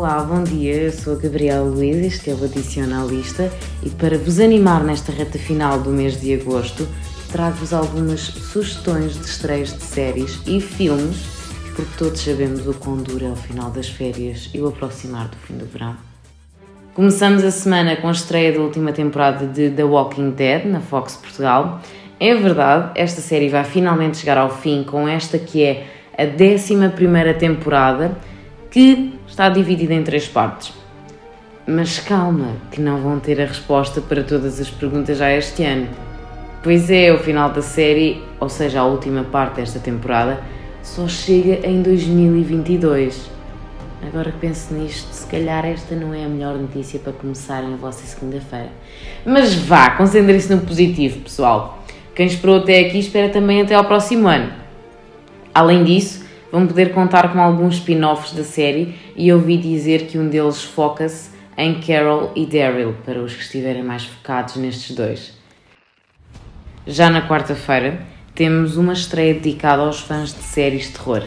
bom 0.00 0.42
dia. 0.42 0.84
Eu 0.84 0.92
sou 0.92 1.12
a 1.12 1.16
Gabriela 1.16 1.68
Luiz, 1.68 1.94
este 1.98 2.30
é 2.30 2.34
o 2.34 2.42
Adicionalista 2.42 3.52
e 3.82 3.90
para 3.90 4.16
vos 4.16 4.40
animar 4.40 4.82
nesta 4.82 5.12
reta 5.12 5.38
final 5.38 5.78
do 5.78 5.90
mês 5.90 6.18
de 6.18 6.32
agosto, 6.32 6.88
trago-vos 7.30 7.74
algumas 7.74 8.20
sugestões 8.20 9.12
de 9.12 9.26
estreias 9.26 9.76
de 9.76 9.82
séries 9.82 10.40
e 10.46 10.58
filmes, 10.58 11.18
porque 11.76 11.90
todos 11.98 12.18
sabemos 12.18 12.66
o 12.66 12.72
quão 12.72 12.96
duro 12.96 13.26
é 13.26 13.28
o 13.28 13.36
final 13.36 13.70
das 13.70 13.90
férias 13.90 14.48
e 14.54 14.60
o 14.62 14.68
aproximar 14.68 15.28
do 15.28 15.36
fim 15.36 15.58
do 15.58 15.66
verão. 15.66 15.94
Começamos 16.94 17.44
a 17.44 17.50
semana 17.50 17.94
com 17.96 18.08
a 18.08 18.12
estreia 18.12 18.52
da 18.52 18.60
última 18.60 18.92
temporada 18.92 19.46
de 19.46 19.68
The 19.68 19.84
Walking 19.84 20.30
Dead 20.30 20.64
na 20.64 20.80
Fox 20.80 21.16
Portugal. 21.16 21.82
É 22.18 22.34
verdade, 22.34 22.92
esta 22.94 23.20
série 23.20 23.50
vai 23.50 23.64
finalmente 23.64 24.16
chegar 24.16 24.38
ao 24.38 24.48
fim 24.48 24.82
com 24.82 25.06
esta 25.06 25.38
que 25.38 25.62
é 25.62 25.86
a 26.16 26.24
11 26.24 27.34
temporada, 27.38 28.16
que 28.70 29.19
está 29.30 29.48
dividida 29.48 29.94
em 29.94 30.02
três 30.02 30.28
partes. 30.28 30.72
Mas 31.66 32.00
calma, 32.00 32.56
que 32.72 32.80
não 32.80 32.98
vão 32.98 33.20
ter 33.20 33.40
a 33.40 33.46
resposta 33.46 34.00
para 34.00 34.24
todas 34.24 34.60
as 34.60 34.68
perguntas 34.68 35.18
já 35.18 35.32
este 35.32 35.62
ano. 35.62 35.88
Pois 36.62 36.90
é, 36.90 37.12
o 37.12 37.18
final 37.18 37.50
da 37.50 37.62
série, 37.62 38.22
ou 38.38 38.48
seja, 38.48 38.80
a 38.80 38.84
última 38.84 39.22
parte 39.22 39.56
desta 39.56 39.78
temporada, 39.78 40.42
só 40.82 41.06
chega 41.06 41.66
em 41.66 41.80
2022. 41.80 43.30
Agora 44.06 44.32
que 44.32 44.38
penso 44.38 44.74
nisto, 44.74 45.12
se 45.12 45.26
calhar 45.26 45.64
esta 45.64 45.94
não 45.94 46.12
é 46.12 46.24
a 46.24 46.28
melhor 46.28 46.58
notícia 46.58 46.98
para 46.98 47.12
começarem 47.12 47.72
a 47.72 47.76
vossa 47.76 48.04
segunda-feira. 48.04 48.70
Mas 49.24 49.54
vá, 49.54 49.90
concentrem-se 49.90 50.52
no 50.52 50.62
positivo, 50.62 51.20
pessoal. 51.20 51.84
Quem 52.14 52.26
esperou 52.26 52.58
até 52.58 52.80
aqui 52.80 52.98
espera 52.98 53.28
também 53.28 53.62
até 53.62 53.74
ao 53.74 53.84
próximo 53.84 54.26
ano. 54.26 54.52
Além 55.54 55.84
disso, 55.84 56.19
vão 56.50 56.66
poder 56.66 56.92
contar 56.92 57.32
com 57.32 57.40
alguns 57.40 57.76
spin-offs 57.76 58.32
da 58.32 58.44
série 58.44 58.94
e 59.16 59.32
ouvi 59.32 59.56
dizer 59.56 60.06
que 60.06 60.18
um 60.18 60.28
deles 60.28 60.62
foca-se 60.62 61.30
em 61.56 61.80
Carol 61.80 62.32
e 62.34 62.46
Daryl, 62.46 62.94
para 63.04 63.20
os 63.20 63.34
que 63.34 63.42
estiverem 63.42 63.82
mais 63.82 64.04
focados 64.04 64.56
nestes 64.56 64.96
dois. 64.96 65.38
Já 66.86 67.10
na 67.10 67.28
quarta-feira, 67.28 68.00
temos 68.34 68.76
uma 68.76 68.94
estreia 68.94 69.34
dedicada 69.34 69.82
aos 69.82 70.00
fãs 70.00 70.34
de 70.34 70.42
séries 70.42 70.86
de 70.86 70.92
terror. 70.92 71.22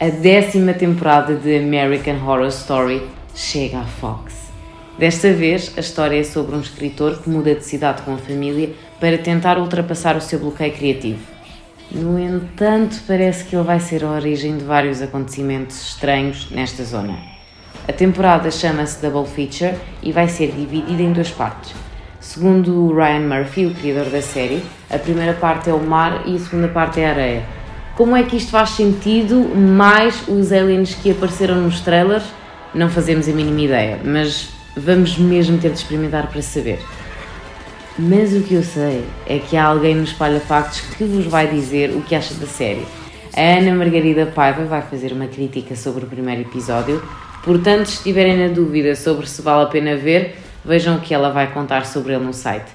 A 0.00 0.08
décima 0.08 0.72
temporada 0.72 1.34
de 1.34 1.58
American 1.58 2.16
Horror 2.24 2.48
Story 2.48 3.02
chega 3.34 3.80
à 3.80 3.84
Fox. 3.84 4.52
Desta 4.96 5.32
vez, 5.32 5.72
a 5.76 5.80
história 5.80 6.20
é 6.20 6.22
sobre 6.22 6.54
um 6.54 6.60
escritor 6.60 7.20
que 7.20 7.28
muda 7.28 7.54
de 7.54 7.64
cidade 7.64 8.02
com 8.02 8.14
a 8.14 8.18
família 8.18 8.70
para 9.00 9.18
tentar 9.18 9.58
ultrapassar 9.58 10.16
o 10.16 10.20
seu 10.20 10.38
bloqueio 10.38 10.72
criativo. 10.72 11.33
No 11.90 12.18
entanto, 12.18 13.00
parece 13.06 13.44
que 13.44 13.54
ele 13.54 13.64
vai 13.64 13.78
ser 13.78 14.04
a 14.04 14.10
origem 14.10 14.56
de 14.56 14.64
vários 14.64 15.00
acontecimentos 15.00 15.80
estranhos 15.88 16.48
nesta 16.50 16.82
zona. 16.84 17.16
A 17.86 17.92
temporada 17.92 18.50
chama-se 18.50 19.00
Double 19.00 19.30
Feature 19.30 19.78
e 20.02 20.10
vai 20.10 20.26
ser 20.26 20.52
dividida 20.52 21.02
em 21.02 21.12
duas 21.12 21.30
partes. 21.30 21.74
Segundo 22.18 22.94
Ryan 22.94 23.28
Murphy, 23.28 23.66
o 23.66 23.74
criador 23.74 24.10
da 24.10 24.22
série, 24.22 24.64
a 24.90 24.98
primeira 24.98 25.34
parte 25.34 25.68
é 25.68 25.74
o 25.74 25.78
mar 25.78 26.22
e 26.26 26.36
a 26.36 26.38
segunda 26.38 26.68
parte 26.68 27.00
é 27.00 27.06
a 27.06 27.10
areia. 27.10 27.42
Como 27.96 28.16
é 28.16 28.22
que 28.22 28.36
isto 28.36 28.50
faz 28.50 28.70
sentido, 28.70 29.36
mais 29.54 30.26
os 30.26 30.50
aliens 30.50 30.94
que 30.94 31.10
apareceram 31.10 31.56
nos 31.56 31.80
trailers? 31.80 32.24
Não 32.74 32.88
fazemos 32.88 33.28
a 33.28 33.32
mínima 33.32 33.60
ideia, 33.60 34.00
mas 34.02 34.48
vamos 34.76 35.16
mesmo 35.18 35.58
ter 35.58 35.70
de 35.70 35.78
experimentar 35.78 36.26
para 36.28 36.42
saber. 36.42 36.80
Mas 37.96 38.32
o 38.34 38.42
que 38.42 38.54
eu 38.54 38.62
sei 38.64 39.04
é 39.24 39.38
que 39.38 39.56
há 39.56 39.64
alguém 39.66 39.94
no 39.94 40.02
Espalha 40.02 40.40
Factos 40.40 40.80
que 40.80 41.04
vos 41.04 41.26
vai 41.26 41.46
dizer 41.46 41.90
o 41.90 42.02
que 42.02 42.16
acha 42.16 42.34
da 42.34 42.46
série. 42.46 42.84
A 43.36 43.58
Ana 43.58 43.72
Margarida 43.72 44.26
Paiva 44.26 44.64
vai 44.64 44.82
fazer 44.82 45.12
uma 45.12 45.28
crítica 45.28 45.76
sobre 45.76 46.04
o 46.04 46.08
primeiro 46.08 46.40
episódio, 46.40 47.00
portanto, 47.44 47.86
se 47.86 47.98
estiverem 47.98 48.36
na 48.36 48.52
dúvida 48.52 48.96
sobre 48.96 49.28
se 49.28 49.40
vale 49.42 49.62
a 49.62 49.66
pena 49.66 49.96
ver, 49.96 50.36
vejam 50.64 50.96
o 50.96 51.00
que 51.00 51.14
ela 51.14 51.30
vai 51.30 51.52
contar 51.52 51.86
sobre 51.86 52.14
ele 52.14 52.24
no 52.24 52.32
site. 52.32 52.70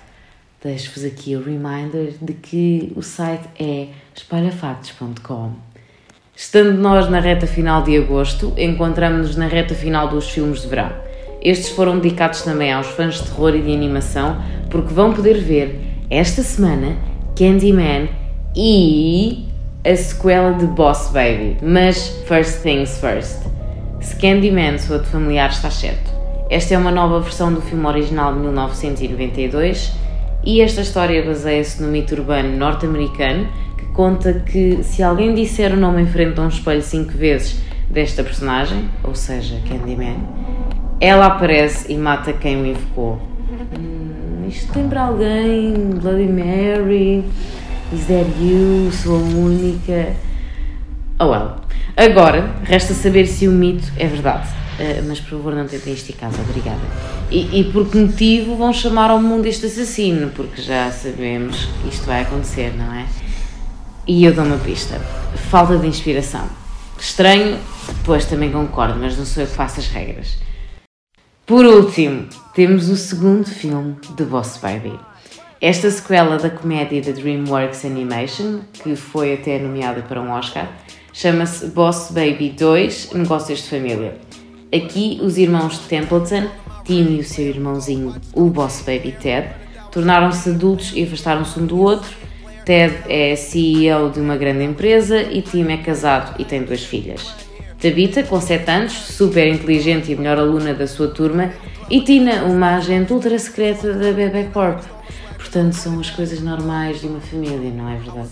Deixo-vos 0.64 1.04
aqui 1.04 1.36
o 1.36 1.44
reminder 1.44 2.14
de 2.22 2.34
que 2.34 2.94
o 2.96 3.02
site 3.02 3.44
é 3.60 3.88
espalhafactos.com. 4.16 5.52
Estando 6.34 6.80
nós 6.80 7.10
na 7.10 7.20
reta 7.20 7.46
final 7.46 7.84
de 7.84 7.98
agosto, 7.98 8.54
encontramos-nos 8.58 9.36
na 9.36 9.48
reta 9.48 9.76
final 9.76 10.08
dos 10.08 10.30
filmes 10.30 10.62
de 10.62 10.68
verão. 10.70 10.94
Estes 11.42 11.70
foram 11.70 12.00
dedicados 12.00 12.42
também 12.42 12.72
aos 12.72 12.88
fãs 12.88 13.16
de 13.16 13.24
terror 13.24 13.56
e 13.56 13.62
de 13.62 13.74
animação, 13.74 14.42
porque 14.70 14.94
vão 14.94 15.14
poder 15.14 15.40
ver 15.40 15.80
esta 16.10 16.44
semana 16.44 16.96
Candyman 17.36 18.10
e 18.56 19.48
a 19.86 19.96
sequela 19.96 20.54
de 20.54 20.66
Boss 20.66 21.10
Baby. 21.14 21.58
Mas 21.62 22.10
first 22.28 22.62
things 22.62 23.00
first. 23.00 23.40
Se 24.02 24.16
Candyman 24.16 24.78
soa 24.78 25.00
de 25.00 25.08
familiar, 25.08 25.50
está 25.50 25.70
certo. 25.70 26.12
Esta 26.50 26.74
é 26.74 26.78
uma 26.78 26.92
nova 26.92 27.20
versão 27.20 27.54
do 27.54 27.62
filme 27.62 27.86
original 27.86 28.34
de 28.34 28.40
1992 28.40 29.94
e 30.44 30.62
esta 30.62 30.82
história 30.82 31.24
baseia-se 31.24 31.82
no 31.82 31.90
mito 31.90 32.16
urbano 32.16 32.58
norte-americano 32.58 33.48
que 33.78 33.86
conta 33.88 34.34
que 34.34 34.82
se 34.84 35.04
alguém 35.04 35.36
disser 35.36 35.74
o 35.74 35.78
nome 35.78 36.02
em 36.02 36.08
frente 36.08 36.40
a 36.40 36.44
um 36.44 36.48
espelho 36.48 36.82
cinco 36.82 37.12
vezes 37.12 37.62
desta 37.90 38.24
personagem, 38.24 38.90
ou 39.04 39.14
seja, 39.14 39.60
Candyman, 39.68 40.18
ela 41.00 41.28
aparece 41.28 41.92
e 41.92 41.98
mata 41.98 42.34
quem 42.34 42.62
o 42.62 42.66
invocou. 42.66 43.20
Isto 44.50 44.80
lembra 44.80 45.02
alguém? 45.02 45.76
Bloody 46.02 46.28
Mary? 46.28 47.24
Is 47.94 48.08
that 48.08 48.28
you? 48.42 48.92
Sou 48.92 49.18
a 49.18 49.20
única? 49.20 50.16
Oh 51.20 51.28
well. 51.28 51.58
Agora, 51.96 52.56
resta 52.64 52.96
saber 52.96 53.28
se 53.28 53.48
o 53.48 53.52
mito 53.52 53.92
é 53.96 54.08
verdade. 54.08 54.48
Uh, 54.80 55.06
mas 55.08 55.20
por 55.20 55.38
favor 55.38 55.54
não 55.54 55.68
tentem 55.68 55.96
casa, 56.20 56.42
obrigada. 56.42 56.82
E, 57.30 57.60
e 57.60 57.64
por 57.72 57.88
que 57.92 57.98
motivo 58.00 58.56
vão 58.56 58.74
chamar 58.74 59.12
ao 59.12 59.22
mundo 59.22 59.46
este 59.46 59.68
assassino? 59.68 60.30
Porque 60.30 60.64
já 60.64 60.92
sabemos 60.92 61.70
que 61.84 61.90
isto 61.90 62.08
vai 62.08 62.24
acontecer, 62.24 62.74
não 62.76 62.92
é? 62.92 63.06
E 64.08 64.26
eu 64.26 64.34
dou 64.34 64.46
uma 64.46 64.58
pista. 64.58 65.00
Falta 65.52 65.78
de 65.78 65.86
inspiração. 65.86 66.50
Estranho, 67.00 67.60
pois 68.04 68.26
também 68.26 68.52
concordo, 68.52 68.98
mas 69.00 69.16
não 69.16 69.28
sou 69.28 69.44
eu 69.44 69.48
que 69.48 69.54
faço 69.54 69.80
as 69.80 69.88
regras. 69.90 70.49
Por 71.50 71.66
último, 71.66 72.28
temos 72.54 72.90
o 72.90 72.96
segundo 72.96 73.50
filme 73.50 73.96
de 74.16 74.24
Boss 74.24 74.60
Baby. 74.62 74.94
Esta 75.60 75.90
sequela 75.90 76.38
da 76.38 76.48
comédia 76.48 77.02
da 77.02 77.12
DreamWorks 77.12 77.86
Animation, 77.86 78.60
que 78.72 78.96
foi 78.96 79.34
até 79.34 79.58
nomeada 79.58 80.04
para 80.04 80.22
um 80.22 80.30
Oscar, 80.30 80.72
chama-se 81.12 81.66
Boss 81.70 82.12
Baby 82.12 82.52
2 82.52 83.14
Negócios 83.14 83.64
de 83.64 83.68
Família. 83.68 84.20
Aqui, 84.72 85.20
os 85.24 85.40
irmãos 85.40 85.80
Templeton, 85.80 86.48
Tim 86.86 87.16
e 87.16 87.20
o 87.20 87.24
seu 87.24 87.46
irmãozinho, 87.48 88.16
o 88.36 88.44
Boss 88.44 88.84
Baby 88.86 89.16
Ted, 89.20 89.48
tornaram-se 89.92 90.52
adultos 90.52 90.92
e 90.94 91.02
afastaram-se 91.02 91.60
um 91.60 91.66
do 91.66 91.80
outro. 91.80 92.12
Ted 92.64 92.96
é 93.08 93.36
CEO 93.36 94.12
de 94.12 94.20
uma 94.20 94.38
grande 94.38 94.64
empresa 94.64 95.24
e 95.24 95.42
Tim 95.42 95.68
é 95.72 95.78
casado 95.78 96.40
e 96.40 96.46
tem 96.46 96.62
duas 96.62 96.84
filhas. 96.84 97.49
Tabita, 97.82 98.24
com 98.24 98.42
7 98.42 98.70
anos, 98.70 98.92
super 98.92 99.48
inteligente 99.48 100.12
e 100.12 100.16
melhor 100.16 100.38
aluna 100.38 100.74
da 100.74 100.86
sua 100.86 101.08
turma, 101.08 101.52
e 101.90 102.02
Tina, 102.02 102.44
uma 102.44 102.76
agente 102.76 103.14
ultra 103.14 103.40
secreta 103.40 103.94
da 103.94 104.12
Bebê 104.12 104.50
Corp. 104.54 104.84
Portanto, 105.38 105.74
são 105.74 106.00
as 106.00 106.10
coisas 106.10 106.42
normais 106.42 107.00
de 107.00 107.08
uma 107.08 107.22
família, 107.22 107.72
não 107.72 107.90
é 107.90 107.96
verdade? 107.96 108.32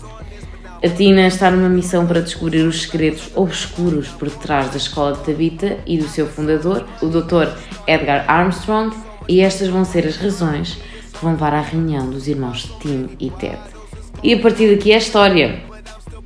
A 0.84 0.88
Tina 0.88 1.26
está 1.26 1.50
numa 1.50 1.68
missão 1.68 2.06
para 2.06 2.20
descobrir 2.20 2.60
os 2.60 2.82
segredos 2.82 3.30
obscuros 3.34 4.08
por 4.08 4.28
detrás 4.28 4.70
da 4.70 4.76
escola 4.76 5.14
de 5.14 5.24
Tabita 5.24 5.78
e 5.86 5.96
do 5.96 6.06
seu 6.06 6.26
fundador, 6.26 6.86
o 7.02 7.06
Dr. 7.06 7.48
Edgar 7.86 8.24
Armstrong, 8.28 8.94
e 9.26 9.40
estas 9.40 9.68
vão 9.68 9.84
ser 9.84 10.06
as 10.06 10.16
razões 10.16 10.78
que 11.12 11.22
vão 11.22 11.32
levar 11.32 11.54
à 11.54 11.60
reunião 11.60 12.08
dos 12.08 12.28
irmãos 12.28 12.70
Tim 12.80 13.08
e 13.18 13.30
Ted. 13.30 13.58
E 14.22 14.34
a 14.34 14.38
partir 14.38 14.76
daqui 14.76 14.92
é 14.92 14.96
a 14.96 14.98
história. 14.98 15.67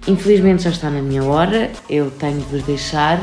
Infelizmente 0.06 0.64
já 0.64 0.70
está 0.70 0.90
na 0.90 1.00
minha 1.00 1.22
hora, 1.22 1.70
eu 1.88 2.10
tenho 2.10 2.38
de 2.38 2.44
vos 2.46 2.62
deixar. 2.64 3.20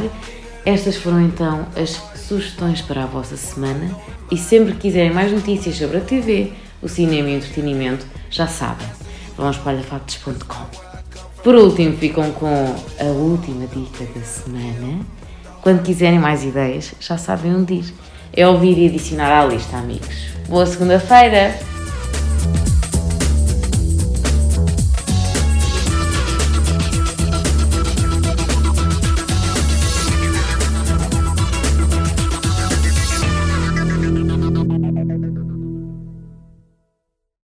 Estas 0.65 0.95
foram 0.95 1.21
então 1.21 1.67
as 1.75 2.01
sugestões 2.19 2.81
para 2.81 3.03
a 3.03 3.05
vossa 3.05 3.35
semana 3.35 3.89
e 4.31 4.37
sempre 4.37 4.73
que 4.73 4.79
quiserem 4.79 5.11
mais 5.11 5.31
notícias 5.31 5.75
sobre 5.75 5.97
a 5.97 6.01
TV, 6.01 6.53
o 6.81 6.87
cinema 6.87 7.29
e 7.29 7.33
o 7.33 7.37
entretenimento, 7.37 8.05
já 8.29 8.47
sabem, 8.47 8.87
vão 9.35 9.47
a 9.47 9.51
espalhafactos.com. 9.51 10.89
Por 11.43 11.55
último, 11.55 11.97
ficam 11.97 12.31
com 12.33 12.75
a 12.99 13.05
última 13.05 13.65
dica 13.67 14.05
da 14.13 14.21
semana. 14.25 15.05
Quando 15.61 15.83
quiserem 15.83 16.19
mais 16.19 16.43
ideias, 16.43 16.93
já 16.99 17.17
sabem 17.17 17.55
onde 17.55 17.75
ir. 17.75 17.93
É 18.33 18.47
ouvir 18.47 18.77
e 18.77 18.87
adicionar 18.87 19.31
à 19.31 19.45
lista, 19.45 19.77
amigos. 19.77 20.33
Boa 20.47 20.65
segunda-feira! 20.65 21.78